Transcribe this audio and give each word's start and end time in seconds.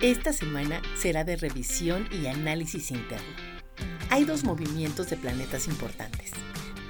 Esta 0.00 0.32
semana 0.32 0.80
será 0.96 1.24
de 1.24 1.36
revisión 1.36 2.08
y 2.10 2.26
análisis 2.26 2.90
interno. 2.90 3.36
Hay 4.08 4.24
dos 4.24 4.44
movimientos 4.44 5.10
de 5.10 5.18
planetas 5.18 5.68
importantes. 5.68 6.30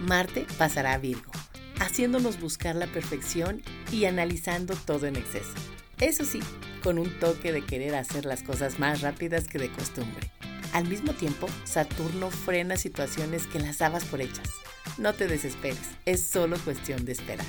Marte 0.01 0.47
pasará 0.59 0.93
a 0.93 0.99
Virgo, 0.99 1.33
haciéndonos 1.81 2.39
buscar 2.39 2.77
la 2.77 2.87
perfección 2.87 3.63
y 3.91 4.05
analizando 4.05 4.77
todo 4.77 5.07
en 5.07 5.17
exceso. 5.17 5.55
Eso 5.99 6.25
sí, 6.25 6.39
con 6.85 7.01
un 7.01 7.11
toque 7.19 7.51
de 7.51 7.65
querer 7.65 7.97
hacer 7.97 8.27
las 8.27 8.45
cosas 8.45 8.79
más 8.79 9.01
rápidas 9.01 9.49
que 9.49 9.59
de 9.59 9.73
costumbre. 9.73 10.31
Al 10.73 10.87
mismo 10.87 11.13
tiempo, 11.13 11.49
Saturno 11.65 12.31
frena 12.31 12.77
situaciones 12.77 13.49
que 13.49 13.59
las 13.59 13.79
dabas 13.79 14.05
por 14.05 14.21
hechas. 14.21 14.51
No 14.99 15.15
te 15.15 15.27
desesperes, 15.27 15.81
es 16.07 16.23
solo 16.23 16.57
cuestión 16.61 17.05
de 17.05 17.11
esperar. 17.11 17.47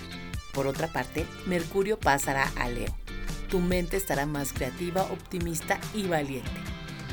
Por 0.54 0.66
otra 0.66 0.88
parte, 0.88 1.28
Mercurio 1.46 2.00
pasará 2.00 2.52
a 2.56 2.68
Leo. 2.68 3.01
Tu 3.52 3.60
mente 3.60 3.98
estará 3.98 4.26
más 4.26 4.54
creativa, 4.54 5.04
optimista 5.04 5.78
y 5.94 6.08
valiente. 6.08 6.50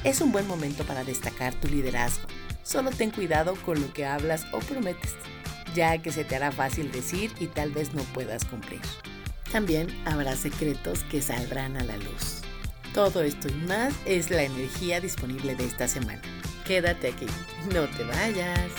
Es 0.05 0.21
un 0.21 0.31
buen 0.31 0.47
momento 0.47 0.85
para 0.85 1.03
destacar 1.03 1.53
tu 1.57 1.67
liderazgo. 1.67 2.29
Solo 2.63 2.93
ten 2.93 3.11
cuidado 3.11 3.57
con 3.67 3.81
lo 3.81 3.93
que 3.93 4.07
hablas 4.07 4.47
o 4.53 4.61
prometes, 4.61 5.17
ya 5.75 5.99
que 5.99 6.13
se 6.13 6.23
te 6.23 6.37
hará 6.37 6.53
fácil 6.53 6.93
decir 6.93 7.33
y 7.41 7.49
tal 7.49 7.73
vez 7.73 7.93
no 7.93 8.05
puedas 8.05 8.45
cumplir. 8.45 8.81
También 9.51 9.89
habrá 10.05 10.37
secretos 10.37 11.03
que 11.03 11.23
saldrán 11.23 11.77
a 11.77 11.83
la 11.83 11.97
luz. 11.97 12.43
Todo 12.95 13.23
esto 13.23 13.49
y 13.49 13.55
más 13.67 13.93
es 14.07 14.31
la 14.31 14.45
energía 14.45 15.01
disponible 15.01 15.57
de 15.57 15.65
esta 15.65 15.89
semana. 15.89 16.23
Quédate 16.65 17.09
aquí, 17.09 17.27
no 17.75 17.89
te 17.89 18.05
vayas. 18.05 18.71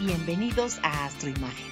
Bienvenidos 0.00 0.80
a 0.82 1.04
Astroimagen. 1.04 1.71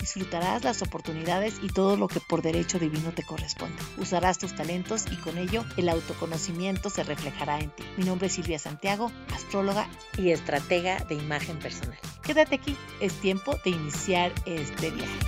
Disfrutarás 0.00 0.64
las 0.64 0.80
oportunidades 0.80 1.56
y 1.62 1.68
todo 1.68 1.96
lo 1.98 2.08
que 2.08 2.20
por 2.20 2.40
derecho 2.40 2.78
divino 2.78 3.12
te 3.12 3.22
corresponde. 3.22 3.76
Usarás 3.98 4.38
tus 4.38 4.54
talentos 4.54 5.04
y 5.12 5.16
con 5.16 5.36
ello 5.36 5.62
el 5.76 5.90
autoconocimiento 5.90 6.88
se 6.88 7.02
reflejará 7.02 7.60
en 7.60 7.68
ti. 7.70 7.84
Mi 7.98 8.04
nombre 8.04 8.28
es 8.28 8.32
Silvia 8.32 8.58
Santiago, 8.58 9.12
astróloga 9.34 9.88
y 10.16 10.30
estratega 10.30 11.04
de 11.04 11.16
imagen 11.16 11.58
personal. 11.58 11.98
Quédate 12.22 12.54
aquí, 12.54 12.76
es 13.00 13.12
tiempo 13.20 13.58
de 13.62 13.70
iniciar 13.70 14.32
este 14.46 14.90
viaje. 14.90 15.18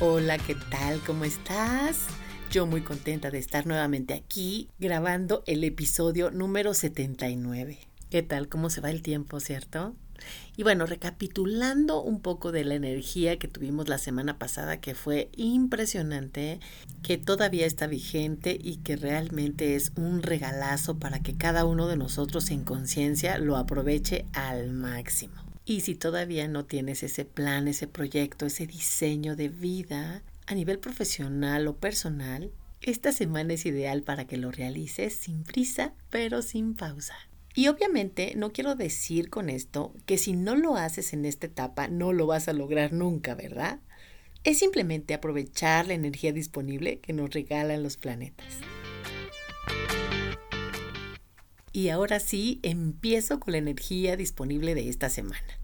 Hola, 0.00 0.36
¿qué 0.36 0.54
tal? 0.54 1.00
¿Cómo 1.06 1.24
estás? 1.24 2.08
Yo 2.50 2.66
muy 2.66 2.82
contenta 2.82 3.30
de 3.30 3.38
estar 3.38 3.66
nuevamente 3.66 4.12
aquí 4.12 4.68
grabando 4.78 5.42
el 5.46 5.64
episodio 5.64 6.30
número 6.30 6.74
79. 6.74 7.78
¿Qué 8.10 8.22
tal? 8.22 8.50
¿Cómo 8.50 8.68
se 8.68 8.82
va 8.82 8.90
el 8.90 9.00
tiempo, 9.00 9.40
cierto? 9.40 9.94
Y 10.56 10.62
bueno, 10.62 10.86
recapitulando 10.86 12.02
un 12.02 12.20
poco 12.20 12.52
de 12.52 12.64
la 12.64 12.74
energía 12.74 13.38
que 13.38 13.48
tuvimos 13.48 13.88
la 13.88 13.98
semana 13.98 14.38
pasada, 14.38 14.80
que 14.80 14.94
fue 14.94 15.30
impresionante, 15.36 16.60
que 17.02 17.18
todavía 17.18 17.66
está 17.66 17.86
vigente 17.86 18.58
y 18.60 18.76
que 18.76 18.96
realmente 18.96 19.76
es 19.76 19.92
un 19.96 20.22
regalazo 20.22 20.98
para 20.98 21.20
que 21.20 21.36
cada 21.36 21.64
uno 21.64 21.88
de 21.88 21.96
nosotros 21.96 22.50
en 22.50 22.64
conciencia 22.64 23.38
lo 23.38 23.56
aproveche 23.56 24.26
al 24.32 24.70
máximo. 24.70 25.34
Y 25.64 25.80
si 25.80 25.94
todavía 25.94 26.48
no 26.48 26.64
tienes 26.64 27.02
ese 27.02 27.24
plan, 27.24 27.68
ese 27.68 27.86
proyecto, 27.86 28.46
ese 28.46 28.66
diseño 28.66 29.36
de 29.36 29.48
vida 29.48 30.22
a 30.46 30.54
nivel 30.54 30.78
profesional 30.78 31.68
o 31.68 31.76
personal, 31.76 32.50
esta 32.80 33.12
semana 33.12 33.54
es 33.54 33.64
ideal 33.64 34.02
para 34.02 34.26
que 34.26 34.36
lo 34.36 34.50
realices 34.50 35.14
sin 35.14 35.44
prisa, 35.44 35.94
pero 36.10 36.42
sin 36.42 36.74
pausa. 36.74 37.14
Y 37.54 37.68
obviamente 37.68 38.32
no 38.36 38.52
quiero 38.52 38.74
decir 38.74 39.28
con 39.28 39.50
esto 39.50 39.94
que 40.06 40.16
si 40.16 40.32
no 40.32 40.56
lo 40.56 40.76
haces 40.76 41.12
en 41.12 41.26
esta 41.26 41.46
etapa 41.46 41.88
no 41.88 42.12
lo 42.12 42.26
vas 42.26 42.48
a 42.48 42.54
lograr 42.54 42.92
nunca, 42.92 43.34
¿verdad? 43.34 43.80
Es 44.44 44.58
simplemente 44.58 45.14
aprovechar 45.14 45.86
la 45.86 45.94
energía 45.94 46.32
disponible 46.32 46.98
que 47.00 47.12
nos 47.12 47.30
regalan 47.30 47.82
los 47.82 47.96
planetas. 47.96 48.46
Y 51.72 51.88
ahora 51.88 52.20
sí, 52.20 52.58
empiezo 52.62 53.38
con 53.38 53.52
la 53.52 53.58
energía 53.58 54.16
disponible 54.16 54.74
de 54.74 54.88
esta 54.88 55.08
semana. 55.08 55.60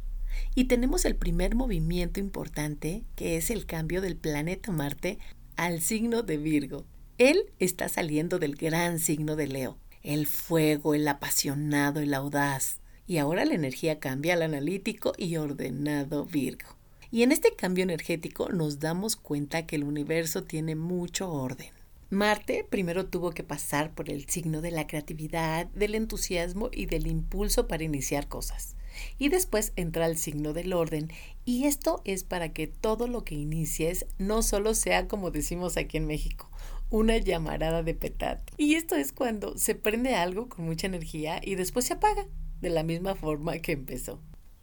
Y 0.55 0.65
tenemos 0.65 1.05
el 1.05 1.17
primer 1.17 1.55
movimiento 1.55 2.21
importante, 2.21 3.05
que 3.17 3.37
es 3.37 3.51
el 3.51 3.67
cambio 3.67 4.01
del 4.01 4.17
planeta 4.17 4.73
Marte 4.73 5.19
al 5.57 5.81
signo 5.81 6.23
de 6.23 6.37
Virgo. 6.37 6.87
Él 7.19 7.53
está 7.59 7.89
saliendo 7.89 8.39
del 8.39 8.57
gran 8.57 9.01
signo 9.01 9.37
de 9.37 9.49
Leo 9.49 9.79
el 10.09 10.27
fuego, 10.27 10.95
el 10.95 11.07
apasionado, 11.07 12.01
el 12.01 12.15
audaz. 12.15 12.81
Y 13.07 13.19
ahora 13.19 13.45
la 13.45 13.55
energía 13.55 14.01
cambia 14.01 14.33
al 14.33 14.43
analítico 14.43 15.13
y 15.19 15.37
ordenado 15.37 16.25
Virgo. 16.25 16.79
Y 17.11 17.25
en 17.25 17.31
este 17.31 17.55
cambio 17.55 17.85
energético 17.85 18.49
nos 18.49 18.81
damos 18.81 19.17
cuenta 19.17 19.67
que 19.67 19.77
el 19.77 19.85
universo 19.85 20.45
tiene 20.45 20.77
mucho 20.77 21.31
orden. 21.31 21.73
Marte 22.09 22.67
primero 22.71 23.05
tuvo 23.05 23.33
que 23.33 23.45
pasar 23.45 23.95
por 23.95 24.09
el 24.09 24.27
signo 24.31 24.63
de 24.63 24.71
la 24.71 24.87
creatividad, 24.87 25.67
del 25.67 25.95
entusiasmo 25.95 26.71
y 26.73 26.87
del 26.87 27.07
impulso 27.07 27.69
para 27.69 27.85
iniciar 27.85 28.29
cosas. 28.29 28.77
Y 29.19 29.29
después 29.29 29.73
entra 29.77 30.07
el 30.07 30.17
signo 30.17 30.53
del 30.53 30.73
orden. 30.73 31.11
Y 31.45 31.65
esto 31.65 32.03
es 32.05 32.25
para 32.25 32.53
que 32.53 32.67
todo 32.67 33.07
lo 33.09 33.25
que 33.25 33.35
inicies 33.35 34.07
no 34.19 34.43
solo 34.43 34.75
sea 34.75 35.09
como 35.09 35.31
decimos 35.31 35.77
aquí 35.77 35.97
en 35.97 36.07
México, 36.07 36.51
una 36.91 37.17
llamarada 37.19 37.83
de 37.83 37.95
petate. 37.95 38.53
Y 38.57 38.75
esto 38.75 38.97
es 38.97 39.13
cuando 39.13 39.57
se 39.59 39.75
prende 39.75 40.15
algo 40.15 40.49
con 40.49 40.65
mucha 40.65 40.87
energía 40.87 41.41
y 41.43 41.55
después 41.55 41.87
se 41.87 41.95
apaga, 41.95 42.27
de 42.61 42.71
la 42.71 42.83
misma 42.83 43.15
forma 43.15 43.59
que 43.59 43.73
empezó. 43.73 44.21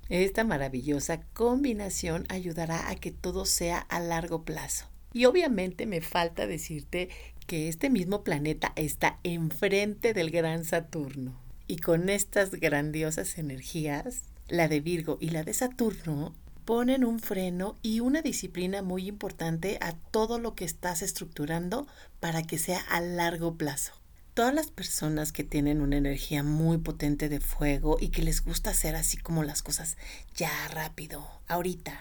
Esta 0.09 0.43
maravillosa 0.43 1.21
combinación 1.33 2.25
ayudará 2.29 2.89
a 2.89 2.95
que 2.95 3.11
todo 3.11 3.45
sea 3.45 3.79
a 3.79 3.99
largo 3.99 4.43
plazo. 4.43 4.85
Y 5.13 5.25
obviamente 5.25 5.85
me 5.85 6.01
falta 6.01 6.45
decirte 6.45 7.09
que 7.47 7.69
este 7.69 7.89
mismo 7.89 8.23
planeta 8.23 8.73
está 8.75 9.19
enfrente 9.23 10.13
del 10.13 10.29
gran 10.29 10.65
Saturno. 10.65 11.44
Y 11.67 11.77
con 11.77 12.09
estas 12.09 12.51
grandiosas 12.51 13.37
energías, 13.39 14.21
la 14.47 14.67
de 14.67 14.81
Virgo 14.81 15.17
y 15.19 15.29
la 15.29 15.43
de 15.43 15.53
Saturno, 15.53 16.35
ponen 16.65 17.03
un 17.05 17.19
freno 17.19 17.77
y 17.81 17.99
una 17.99 18.21
disciplina 18.21 18.81
muy 18.81 19.07
importante 19.07 19.77
a 19.81 19.93
todo 19.93 20.39
lo 20.39 20.55
que 20.55 20.65
estás 20.65 21.01
estructurando 21.01 21.87
para 22.19 22.43
que 22.43 22.57
sea 22.57 22.81
a 22.89 23.01
largo 23.01 23.55
plazo. 23.55 23.93
Todas 24.35 24.53
las 24.53 24.69
personas 24.69 25.31
que 25.31 25.43
tienen 25.43 25.81
una 25.81 25.97
energía 25.97 26.43
muy 26.43 26.77
potente 26.77 27.29
de 27.29 27.39
fuego 27.39 27.97
y 27.99 28.09
que 28.09 28.21
les 28.21 28.43
gusta 28.43 28.71
hacer 28.71 28.95
así 28.95 29.17
como 29.17 29.43
las 29.43 29.63
cosas 29.63 29.97
ya 30.35 30.51
rápido, 30.67 31.25
ahorita, 31.47 31.99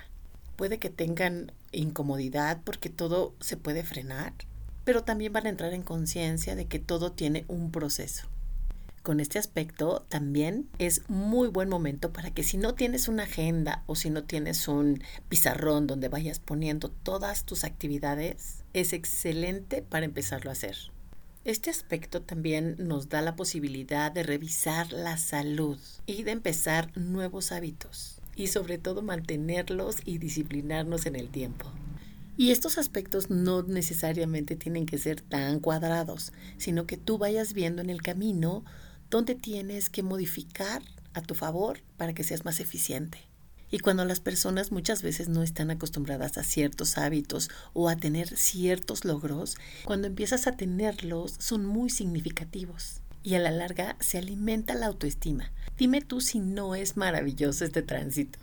puede 0.56 0.78
que 0.78 0.90
tengan 0.90 1.52
incomodidad 1.72 2.60
porque 2.64 2.90
todo 2.90 3.34
se 3.40 3.56
puede 3.56 3.84
frenar, 3.84 4.34
pero 4.84 5.04
también 5.04 5.32
van 5.32 5.46
a 5.46 5.50
entrar 5.50 5.72
en 5.72 5.82
conciencia 5.82 6.56
de 6.56 6.66
que 6.66 6.78
todo 6.78 7.12
tiene 7.12 7.44
un 7.48 7.70
proceso 7.70 8.28
con 9.04 9.20
este 9.20 9.38
aspecto 9.38 10.06
también 10.08 10.66
es 10.78 11.02
muy 11.10 11.48
buen 11.48 11.68
momento 11.68 12.10
para 12.10 12.30
que 12.30 12.42
si 12.42 12.56
no 12.56 12.74
tienes 12.74 13.06
una 13.06 13.24
agenda 13.24 13.84
o 13.86 13.96
si 13.96 14.08
no 14.08 14.24
tienes 14.24 14.66
un 14.66 15.02
pizarrón 15.28 15.86
donde 15.86 16.08
vayas 16.08 16.38
poniendo 16.38 16.88
todas 16.88 17.44
tus 17.44 17.64
actividades, 17.64 18.64
es 18.72 18.94
excelente 18.94 19.82
para 19.82 20.06
empezarlo 20.06 20.48
a 20.48 20.54
hacer. 20.54 20.76
Este 21.44 21.68
aspecto 21.68 22.22
también 22.22 22.76
nos 22.78 23.10
da 23.10 23.20
la 23.20 23.36
posibilidad 23.36 24.10
de 24.10 24.22
revisar 24.22 24.90
la 24.90 25.18
salud 25.18 25.78
y 26.06 26.22
de 26.22 26.30
empezar 26.30 26.90
nuevos 26.96 27.52
hábitos 27.52 28.22
y 28.34 28.46
sobre 28.46 28.78
todo 28.78 29.02
mantenerlos 29.02 29.96
y 30.06 30.16
disciplinarnos 30.16 31.04
en 31.04 31.16
el 31.16 31.28
tiempo. 31.28 31.70
Y 32.38 32.52
estos 32.52 32.78
aspectos 32.78 33.28
no 33.28 33.62
necesariamente 33.62 34.56
tienen 34.56 34.86
que 34.86 34.96
ser 34.96 35.20
tan 35.20 35.60
cuadrados, 35.60 36.32
sino 36.56 36.86
que 36.86 36.96
tú 36.96 37.18
vayas 37.18 37.52
viendo 37.52 37.82
en 37.82 37.90
el 37.90 38.00
camino 38.00 38.64
dónde 39.14 39.36
tienes 39.36 39.90
que 39.90 40.02
modificar 40.02 40.82
a 41.12 41.22
tu 41.22 41.36
favor 41.36 41.78
para 41.96 42.14
que 42.14 42.24
seas 42.24 42.44
más 42.44 42.58
eficiente. 42.58 43.18
Y 43.70 43.78
cuando 43.78 44.04
las 44.04 44.18
personas 44.18 44.72
muchas 44.72 45.02
veces 45.02 45.28
no 45.28 45.44
están 45.44 45.70
acostumbradas 45.70 46.36
a 46.36 46.42
ciertos 46.42 46.98
hábitos 46.98 47.48
o 47.74 47.88
a 47.88 47.94
tener 47.94 48.36
ciertos 48.36 49.04
logros, 49.04 49.56
cuando 49.84 50.08
empiezas 50.08 50.48
a 50.48 50.56
tenerlos 50.56 51.36
son 51.38 51.64
muy 51.64 51.90
significativos 51.90 53.02
y 53.22 53.36
a 53.36 53.38
la 53.38 53.52
larga 53.52 53.96
se 54.00 54.18
alimenta 54.18 54.74
la 54.74 54.86
autoestima. 54.86 55.52
Dime 55.78 56.00
tú 56.00 56.20
si 56.20 56.40
no 56.40 56.74
es 56.74 56.96
maravilloso 56.96 57.64
este 57.64 57.82
tránsito. 57.82 58.40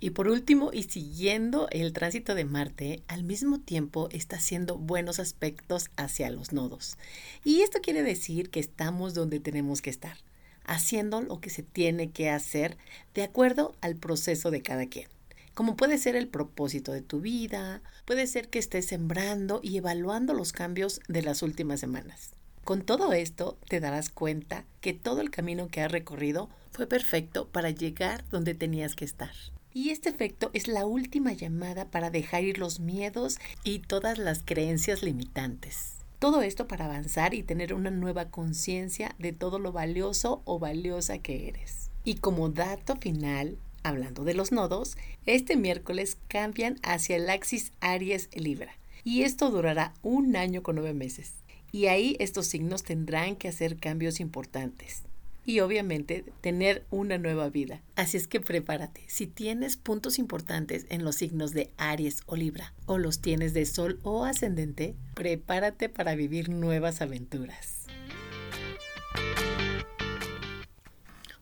Y 0.00 0.10
por 0.10 0.28
último, 0.28 0.70
y 0.72 0.84
siguiendo 0.84 1.68
el 1.70 1.92
tránsito 1.92 2.36
de 2.36 2.44
Marte, 2.44 3.02
al 3.08 3.24
mismo 3.24 3.58
tiempo 3.58 4.08
está 4.12 4.36
haciendo 4.36 4.76
buenos 4.76 5.18
aspectos 5.18 5.90
hacia 5.96 6.30
los 6.30 6.52
nodos. 6.52 6.96
Y 7.44 7.62
esto 7.62 7.80
quiere 7.82 8.04
decir 8.04 8.48
que 8.50 8.60
estamos 8.60 9.14
donde 9.14 9.40
tenemos 9.40 9.82
que 9.82 9.90
estar, 9.90 10.16
haciendo 10.64 11.20
lo 11.20 11.40
que 11.40 11.50
se 11.50 11.64
tiene 11.64 12.10
que 12.10 12.30
hacer 12.30 12.76
de 13.12 13.24
acuerdo 13.24 13.74
al 13.80 13.96
proceso 13.96 14.52
de 14.52 14.62
cada 14.62 14.86
quien. 14.86 15.08
Como 15.54 15.74
puede 15.76 15.98
ser 15.98 16.14
el 16.14 16.28
propósito 16.28 16.92
de 16.92 17.02
tu 17.02 17.20
vida, 17.20 17.82
puede 18.04 18.28
ser 18.28 18.48
que 18.48 18.60
estés 18.60 18.86
sembrando 18.86 19.58
y 19.64 19.78
evaluando 19.78 20.32
los 20.32 20.52
cambios 20.52 21.00
de 21.08 21.22
las 21.22 21.42
últimas 21.42 21.80
semanas. 21.80 22.30
Con 22.62 22.82
todo 22.82 23.12
esto 23.12 23.58
te 23.68 23.80
darás 23.80 24.10
cuenta 24.10 24.64
que 24.80 24.92
todo 24.92 25.20
el 25.20 25.32
camino 25.32 25.66
que 25.66 25.80
has 25.80 25.90
recorrido 25.90 26.48
fue 26.70 26.86
perfecto 26.86 27.48
para 27.48 27.70
llegar 27.70 28.24
donde 28.30 28.54
tenías 28.54 28.94
que 28.94 29.04
estar. 29.04 29.32
Y 29.78 29.90
este 29.90 30.08
efecto 30.08 30.50
es 30.54 30.66
la 30.66 30.86
última 30.86 31.32
llamada 31.32 31.88
para 31.88 32.10
dejar 32.10 32.42
ir 32.42 32.58
los 32.58 32.80
miedos 32.80 33.38
y 33.62 33.78
todas 33.78 34.18
las 34.18 34.42
creencias 34.42 35.04
limitantes. 35.04 35.98
Todo 36.18 36.42
esto 36.42 36.66
para 36.66 36.86
avanzar 36.86 37.32
y 37.32 37.44
tener 37.44 37.72
una 37.72 37.92
nueva 37.92 38.28
conciencia 38.28 39.14
de 39.20 39.32
todo 39.32 39.60
lo 39.60 39.70
valioso 39.70 40.42
o 40.46 40.58
valiosa 40.58 41.18
que 41.18 41.46
eres. 41.46 41.92
Y 42.02 42.16
como 42.16 42.48
dato 42.48 42.96
final, 42.96 43.56
hablando 43.84 44.24
de 44.24 44.34
los 44.34 44.50
nodos, 44.50 44.96
este 45.26 45.56
miércoles 45.56 46.18
cambian 46.26 46.80
hacia 46.82 47.14
el 47.14 47.30
axis 47.30 47.70
Aries 47.78 48.30
Libra. 48.34 48.72
Y 49.04 49.22
esto 49.22 49.48
durará 49.48 49.94
un 50.02 50.34
año 50.34 50.64
con 50.64 50.74
nueve 50.74 50.92
meses. 50.92 51.34
Y 51.70 51.86
ahí 51.86 52.16
estos 52.18 52.48
signos 52.48 52.82
tendrán 52.82 53.36
que 53.36 53.46
hacer 53.46 53.76
cambios 53.76 54.18
importantes 54.18 55.04
y 55.48 55.60
obviamente 55.60 56.26
tener 56.42 56.84
una 56.90 57.16
nueva 57.16 57.48
vida. 57.48 57.80
Así 57.96 58.18
es 58.18 58.28
que 58.28 58.38
prepárate. 58.38 59.02
Si 59.06 59.26
tienes 59.26 59.78
puntos 59.78 60.18
importantes 60.18 60.84
en 60.90 61.04
los 61.04 61.16
signos 61.16 61.52
de 61.52 61.72
Aries 61.78 62.20
o 62.26 62.36
Libra 62.36 62.74
o 62.84 62.98
los 62.98 63.22
tienes 63.22 63.54
de 63.54 63.64
Sol 63.64 63.98
o 64.02 64.26
Ascendente, 64.26 64.94
prepárate 65.14 65.88
para 65.88 66.14
vivir 66.14 66.50
nuevas 66.50 67.00
aventuras. 67.00 67.86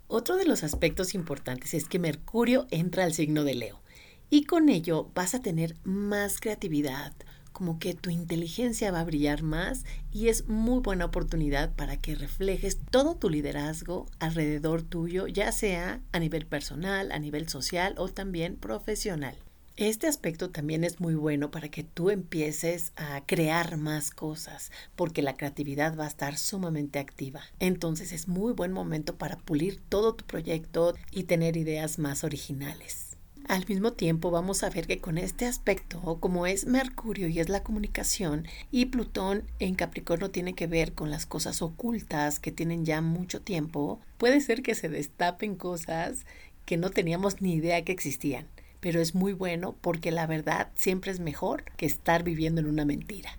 Otro 0.07 0.37
de 0.37 0.45
los 0.45 0.63
aspectos 0.63 1.13
importantes 1.17 1.75
es 1.75 1.89
que 1.89 1.99
Mercurio 1.99 2.69
entra 2.71 3.03
al 3.03 3.13
signo 3.13 3.43
de 3.43 3.57
Leo 3.57 3.83
y 4.31 4.45
con 4.45 4.69
ello 4.69 5.11
vas 5.17 5.35
a 5.35 5.43
tener 5.43 5.75
más 5.83 6.39
creatividad, 6.39 7.13
como 7.57 7.79
que 7.79 7.95
tu 7.95 8.11
inteligencia 8.11 8.93
va 8.93 9.01
a 9.01 9.05
brillar 9.05 9.43
más 9.43 9.87
y 10.13 10.29
es 10.29 10.47
muy 10.47 10.81
buena 10.81 11.07
oportunidad 11.07 11.73
para 11.73 11.97
que 11.97 12.15
reflejes 12.15 12.77
todo 12.91 13.15
tu 13.15 13.31
liderazgo 13.31 14.05
alrededor 14.19 14.83
tuyo, 14.83 15.27
ya 15.27 15.51
sea 15.53 16.03
a 16.13 16.19
nivel 16.19 16.45
personal, 16.45 17.11
a 17.13 17.19
nivel 17.19 17.49
social 17.49 17.95
o 17.97 18.09
también 18.09 18.57
profesional. 18.57 19.39
Este 19.79 20.07
aspecto 20.07 20.51
también 20.51 20.85
es 20.85 21.01
muy 21.01 21.15
bueno 21.15 21.51
para 21.51 21.71
que 21.71 21.83
tú 21.83 22.11
empieces 22.11 22.93
a 22.97 23.23
crear 23.25 23.79
más 23.79 24.11
cosas, 24.11 24.71
porque 24.95 25.23
la 25.23 25.39
creatividad 25.39 25.97
va 25.99 26.05
a 26.05 26.09
estar 26.09 26.37
sumamente 26.37 26.99
activa. 26.99 27.41
Entonces 27.59 28.13
es 28.13 28.29
muy 28.29 28.53
buen 28.53 28.73
momento 28.73 29.17
para 29.17 29.39
pulir 29.39 29.81
todo 29.89 30.15
tu 30.15 30.27
proyecto 30.27 30.95
y 31.11 31.23
tener 31.23 31.57
ideas 31.57 31.99
más 31.99 32.23
originales. 32.23 33.06
Al 33.49 33.65
mismo 33.69 33.93
tiempo 33.93 34.33
vamos 34.33 34.65
a 34.65 34.71
ver 34.71 34.89
que 34.89 34.99
con 34.99 35.19
este 35.19 35.47
aspecto, 35.47 36.19
como 36.19 36.49
es 36.49 36.67
Mercurio 36.67 37.29
y 37.29 37.39
es 37.39 37.49
la 37.49 37.63
comunicación, 37.63 38.49
y 38.73 38.87
Plutón 38.87 39.45
en 39.61 39.77
Capricornio 39.77 40.33
tiene 40.33 40.55
que 40.55 40.67
ver 40.67 40.95
con 40.95 41.11
las 41.11 41.27
cosas 41.27 41.63
ocultas 41.63 42.41
que 42.41 42.51
tienen 42.51 42.85
ya 42.85 43.01
mucho 43.01 43.41
tiempo, 43.41 44.01
puede 44.19 44.41
ser 44.41 44.63
que 44.63 44.75
se 44.75 44.89
destapen 44.89 45.55
cosas 45.55 46.27
que 46.65 46.77
no 46.77 46.91
teníamos 46.91 47.41
ni 47.41 47.55
idea 47.55 47.85
que 47.85 47.93
existían. 47.93 48.49
Pero 48.81 49.01
es 49.01 49.15
muy 49.15 49.33
bueno 49.33 49.77
porque 49.81 50.11
la 50.11 50.27
verdad 50.27 50.73
siempre 50.75 51.13
es 51.13 51.21
mejor 51.21 51.63
que 51.77 51.87
estar 51.87 52.25
viviendo 52.25 52.61
en 52.61 52.67
una 52.67 52.85
mentira. 52.85 53.39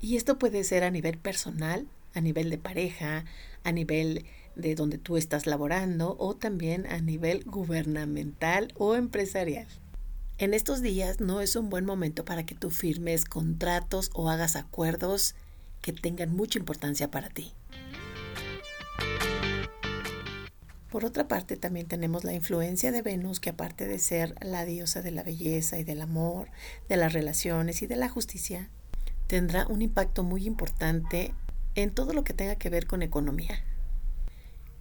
Y 0.00 0.16
esto 0.16 0.38
puede 0.38 0.62
ser 0.62 0.84
a 0.84 0.92
nivel 0.92 1.18
personal, 1.18 1.88
a 2.14 2.20
nivel 2.20 2.48
de 2.50 2.58
pareja, 2.58 3.24
a 3.64 3.72
nivel 3.72 4.24
de 4.58 4.74
donde 4.74 4.98
tú 4.98 5.16
estás 5.16 5.46
laborando 5.46 6.16
o 6.18 6.36
también 6.36 6.86
a 6.86 7.00
nivel 7.00 7.44
gubernamental 7.44 8.74
o 8.76 8.96
empresarial. 8.96 9.66
En 10.36 10.52
estos 10.52 10.82
días 10.82 11.20
no 11.20 11.40
es 11.40 11.56
un 11.56 11.70
buen 11.70 11.84
momento 11.84 12.24
para 12.24 12.44
que 12.44 12.54
tú 12.54 12.70
firmes 12.70 13.24
contratos 13.24 14.10
o 14.14 14.28
hagas 14.28 14.56
acuerdos 14.56 15.34
que 15.80 15.92
tengan 15.92 16.34
mucha 16.34 16.58
importancia 16.58 17.10
para 17.10 17.28
ti. 17.28 17.52
Por 20.90 21.04
otra 21.04 21.28
parte, 21.28 21.56
también 21.56 21.86
tenemos 21.86 22.24
la 22.24 22.32
influencia 22.32 22.90
de 22.92 23.02
Venus, 23.02 23.40
que 23.40 23.50
aparte 23.50 23.86
de 23.86 23.98
ser 23.98 24.34
la 24.40 24.64
diosa 24.64 25.02
de 25.02 25.10
la 25.10 25.22
belleza 25.22 25.78
y 25.78 25.84
del 25.84 26.00
amor, 26.00 26.48
de 26.88 26.96
las 26.96 27.12
relaciones 27.12 27.82
y 27.82 27.86
de 27.86 27.96
la 27.96 28.08
justicia, 28.08 28.70
tendrá 29.26 29.66
un 29.66 29.82
impacto 29.82 30.24
muy 30.24 30.46
importante 30.46 31.34
en 31.74 31.90
todo 31.90 32.12
lo 32.12 32.24
que 32.24 32.32
tenga 32.32 32.56
que 32.56 32.70
ver 32.70 32.86
con 32.86 33.02
economía 33.02 33.62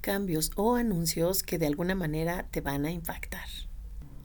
cambios 0.08 0.52
o 0.56 0.78
anuncios 0.78 1.44
que 1.44 1.58
de 1.58 1.68
alguna 1.68 1.94
manera 1.94 2.48
te 2.50 2.62
van 2.62 2.86
a 2.86 2.92
impactar. 2.92 3.46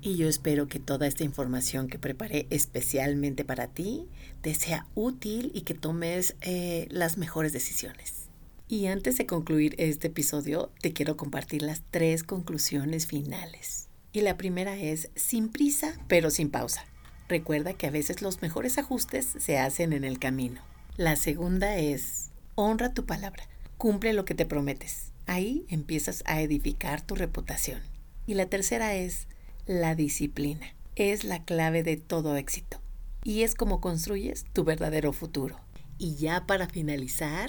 Y 0.01 0.17
yo 0.17 0.29
espero 0.29 0.69
que 0.69 0.79
toda 0.79 1.09
esta 1.09 1.25
información 1.25 1.89
que 1.89 1.99
preparé 1.99 2.47
especialmente 2.51 3.45
para 3.45 3.67
ti 3.67 4.07
te 4.43 4.55
sea 4.55 4.87
útil 4.95 5.51
y 5.55 5.63
que 5.63 5.75
tomes 5.75 6.37
eh, 6.41 6.87
las 6.93 7.19
mejores 7.19 7.53
decisiones. 7.53 8.29
Y 8.69 8.87
antes 8.87 9.19
de 9.19 9.27
concluir 9.27 9.75
este 9.79 10.07
episodio, 10.07 10.71
te 10.81 10.93
quiero 10.93 11.17
compartir 11.17 11.63
las 11.63 11.83
tres 11.91 12.23
conclusiones 12.23 13.09
finales. 13.09 13.89
Y 14.13 14.21
la 14.21 14.37
primera 14.37 14.77
es, 14.77 15.11
sin 15.17 15.49
prisa, 15.49 15.99
pero 16.07 16.31
sin 16.31 16.49
pausa. 16.49 16.85
Recuerda 17.29 17.73
que 17.73 17.89
a 17.89 17.91
veces 17.91 18.23
los 18.23 18.41
mejores 18.41 18.79
ajustes 18.79 19.27
se 19.37 19.59
hacen 19.59 19.93
en 19.93 20.05
el 20.05 20.21
camino. 20.21 20.61
La 20.97 21.17
segunda 21.17 21.77
es, 21.77 22.31
honra 22.55 22.95
tu 22.95 23.05
palabra, 23.05 23.49
cumple 23.79 24.13
lo 24.13 24.25
que 24.25 24.37
te 24.37 24.47
prometes. 24.47 25.12
Ahí 25.33 25.65
empiezas 25.71 26.23
a 26.27 26.43
edificar 26.43 27.01
tu 27.01 27.15
reputación. 27.15 27.81
Y 28.27 28.35
la 28.35 28.51
tercera 28.51 28.97
es 28.97 29.29
la 29.65 29.95
disciplina. 29.95 30.77
Es 30.95 31.25
la 31.25 31.43
clave 31.43 31.83
de 31.83 31.97
todo 31.97 32.37
éxito. 32.37 32.83
Y 33.25 33.41
es 33.41 33.55
como 33.55 33.81
construyes 33.81 34.45
tu 34.53 34.65
verdadero 34.65 35.15
futuro. 35.15 35.59
Y 35.97 36.17
ya 36.17 36.45
para 36.45 36.69
finalizar, 36.69 37.49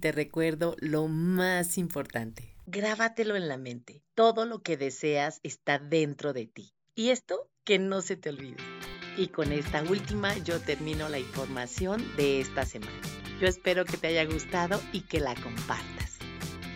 te 0.00 0.10
recuerdo 0.10 0.74
lo 0.78 1.06
más 1.06 1.76
importante. 1.76 2.56
Grábatelo 2.64 3.36
en 3.36 3.46
la 3.46 3.58
mente. 3.58 4.02
Todo 4.14 4.46
lo 4.46 4.62
que 4.62 4.78
deseas 4.78 5.38
está 5.42 5.78
dentro 5.78 6.32
de 6.32 6.46
ti. 6.46 6.72
Y 6.94 7.10
esto 7.10 7.50
que 7.62 7.78
no 7.78 8.00
se 8.00 8.16
te 8.16 8.30
olvide. 8.30 8.56
Y 9.18 9.28
con 9.28 9.52
esta 9.52 9.82
última 9.82 10.34
yo 10.38 10.60
termino 10.60 11.10
la 11.10 11.18
información 11.18 12.02
de 12.16 12.40
esta 12.40 12.64
semana. 12.64 13.02
Yo 13.38 13.48
espero 13.48 13.84
que 13.84 13.98
te 13.98 14.06
haya 14.06 14.24
gustado 14.24 14.80
y 14.94 15.02
que 15.02 15.20
la 15.20 15.34
compartas. 15.34 16.01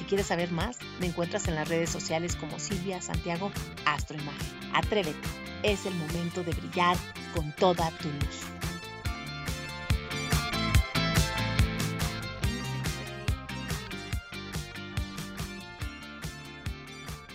Si 0.00 0.06
quieres 0.06 0.28
saber 0.28 0.50
más, 0.50 0.78
me 0.98 1.08
encuentras 1.08 1.46
en 1.46 1.56
las 1.56 1.68
redes 1.68 1.90
sociales 1.90 2.34
como 2.34 2.58
Silvia 2.58 3.02
Santiago 3.02 3.52
Astroimagen. 3.84 4.48
Atrévete, 4.72 5.28
es 5.62 5.84
el 5.84 5.94
momento 5.94 6.42
de 6.42 6.52
brillar 6.52 6.96
con 7.34 7.54
toda 7.56 7.90
tu 7.98 8.08
luz. 8.08 8.59